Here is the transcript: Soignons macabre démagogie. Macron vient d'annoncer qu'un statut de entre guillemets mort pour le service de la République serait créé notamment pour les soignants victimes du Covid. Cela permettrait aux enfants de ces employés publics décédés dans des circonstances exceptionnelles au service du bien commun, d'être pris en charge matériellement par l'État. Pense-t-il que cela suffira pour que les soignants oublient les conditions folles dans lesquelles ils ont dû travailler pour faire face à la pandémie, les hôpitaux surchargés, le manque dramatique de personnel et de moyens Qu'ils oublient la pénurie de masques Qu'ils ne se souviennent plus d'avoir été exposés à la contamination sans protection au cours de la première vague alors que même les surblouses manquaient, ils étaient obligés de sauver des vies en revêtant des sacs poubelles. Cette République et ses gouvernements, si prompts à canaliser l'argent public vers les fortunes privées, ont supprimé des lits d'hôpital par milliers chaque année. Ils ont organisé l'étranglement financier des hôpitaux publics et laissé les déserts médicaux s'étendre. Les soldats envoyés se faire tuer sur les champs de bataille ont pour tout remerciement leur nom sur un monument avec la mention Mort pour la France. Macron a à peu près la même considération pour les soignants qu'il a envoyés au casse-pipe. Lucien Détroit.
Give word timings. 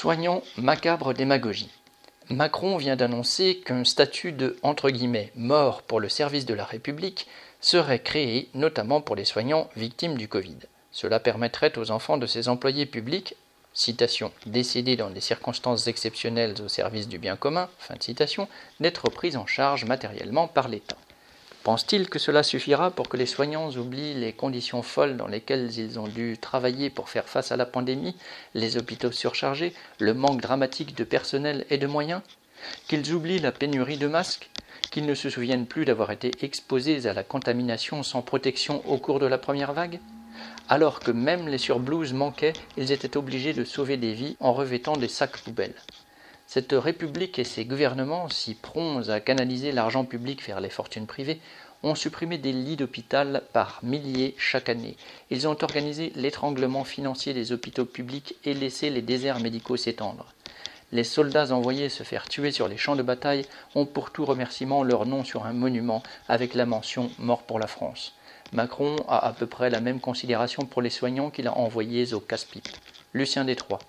Soignons 0.00 0.44
macabre 0.56 1.12
démagogie. 1.12 1.72
Macron 2.30 2.76
vient 2.76 2.94
d'annoncer 2.94 3.60
qu'un 3.66 3.82
statut 3.82 4.30
de 4.30 4.56
entre 4.62 4.90
guillemets 4.90 5.32
mort 5.34 5.82
pour 5.82 5.98
le 5.98 6.08
service 6.08 6.46
de 6.46 6.54
la 6.54 6.64
République 6.64 7.26
serait 7.60 7.98
créé 7.98 8.48
notamment 8.54 9.00
pour 9.00 9.16
les 9.16 9.24
soignants 9.24 9.68
victimes 9.74 10.16
du 10.16 10.28
Covid. 10.28 10.58
Cela 10.92 11.18
permettrait 11.18 11.76
aux 11.76 11.90
enfants 11.90 12.16
de 12.16 12.28
ces 12.28 12.48
employés 12.48 12.86
publics 12.86 13.34
décédés 14.46 14.94
dans 14.94 15.10
des 15.10 15.20
circonstances 15.20 15.88
exceptionnelles 15.88 16.54
au 16.64 16.68
service 16.68 17.08
du 17.08 17.18
bien 17.18 17.34
commun, 17.34 17.68
d'être 18.78 19.10
pris 19.10 19.36
en 19.36 19.46
charge 19.46 19.84
matériellement 19.84 20.46
par 20.46 20.68
l'État. 20.68 20.96
Pense-t-il 21.68 22.08
que 22.08 22.18
cela 22.18 22.42
suffira 22.42 22.90
pour 22.90 23.10
que 23.10 23.18
les 23.18 23.26
soignants 23.26 23.68
oublient 23.72 24.14
les 24.14 24.32
conditions 24.32 24.80
folles 24.80 25.18
dans 25.18 25.26
lesquelles 25.26 25.70
ils 25.78 25.98
ont 25.98 26.08
dû 26.08 26.38
travailler 26.40 26.88
pour 26.88 27.10
faire 27.10 27.28
face 27.28 27.52
à 27.52 27.58
la 27.58 27.66
pandémie, 27.66 28.16
les 28.54 28.78
hôpitaux 28.78 29.12
surchargés, 29.12 29.74
le 29.98 30.14
manque 30.14 30.40
dramatique 30.40 30.96
de 30.96 31.04
personnel 31.04 31.66
et 31.68 31.76
de 31.76 31.86
moyens 31.86 32.22
Qu'ils 32.86 33.12
oublient 33.12 33.40
la 33.40 33.52
pénurie 33.52 33.98
de 33.98 34.06
masques 34.06 34.48
Qu'ils 34.90 35.04
ne 35.04 35.14
se 35.14 35.28
souviennent 35.28 35.66
plus 35.66 35.84
d'avoir 35.84 36.10
été 36.10 36.30
exposés 36.40 37.06
à 37.06 37.12
la 37.12 37.22
contamination 37.22 38.02
sans 38.02 38.22
protection 38.22 38.82
au 38.88 38.96
cours 38.96 39.18
de 39.18 39.26
la 39.26 39.36
première 39.36 39.74
vague 39.74 40.00
alors 40.70 41.00
que 41.00 41.10
même 41.10 41.48
les 41.48 41.58
surblouses 41.58 42.14
manquaient, 42.14 42.54
ils 42.78 42.92
étaient 42.92 43.18
obligés 43.18 43.52
de 43.52 43.64
sauver 43.64 43.98
des 43.98 44.14
vies 44.14 44.38
en 44.40 44.54
revêtant 44.54 44.96
des 44.96 45.08
sacs 45.08 45.36
poubelles. 45.38 45.74
Cette 46.50 46.72
République 46.72 47.38
et 47.38 47.44
ses 47.44 47.66
gouvernements, 47.66 48.30
si 48.30 48.54
prompts 48.54 49.10
à 49.10 49.20
canaliser 49.20 49.70
l'argent 49.70 50.06
public 50.06 50.42
vers 50.42 50.62
les 50.62 50.70
fortunes 50.70 51.06
privées, 51.06 51.40
ont 51.82 51.94
supprimé 51.94 52.38
des 52.38 52.54
lits 52.54 52.76
d'hôpital 52.76 53.42
par 53.52 53.80
milliers 53.82 54.34
chaque 54.38 54.70
année. 54.70 54.96
Ils 55.28 55.46
ont 55.46 55.58
organisé 55.62 56.10
l'étranglement 56.16 56.84
financier 56.84 57.34
des 57.34 57.52
hôpitaux 57.52 57.84
publics 57.84 58.34
et 58.46 58.54
laissé 58.54 58.88
les 58.88 59.02
déserts 59.02 59.40
médicaux 59.40 59.76
s'étendre. 59.76 60.32
Les 60.90 61.04
soldats 61.04 61.52
envoyés 61.52 61.90
se 61.90 62.02
faire 62.02 62.26
tuer 62.26 62.50
sur 62.50 62.66
les 62.66 62.78
champs 62.78 62.96
de 62.96 63.02
bataille 63.02 63.44
ont 63.74 63.84
pour 63.84 64.10
tout 64.10 64.24
remerciement 64.24 64.82
leur 64.82 65.04
nom 65.04 65.24
sur 65.24 65.44
un 65.44 65.52
monument 65.52 66.02
avec 66.30 66.54
la 66.54 66.64
mention 66.64 67.10
Mort 67.18 67.42
pour 67.42 67.58
la 67.58 67.66
France. 67.66 68.14
Macron 68.54 68.96
a 69.06 69.18
à 69.18 69.34
peu 69.34 69.44
près 69.44 69.68
la 69.68 69.82
même 69.82 70.00
considération 70.00 70.64
pour 70.64 70.80
les 70.80 70.88
soignants 70.88 71.28
qu'il 71.28 71.46
a 71.46 71.58
envoyés 71.58 72.14
au 72.14 72.20
casse-pipe. 72.20 72.68
Lucien 73.12 73.44
Détroit. 73.44 73.80